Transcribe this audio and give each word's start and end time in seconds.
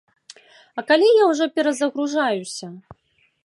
А 0.81 0.83
калі 0.93 1.11
я 1.23 1.27
ўжо 1.33 1.45
перазагружаюся? 1.59 2.67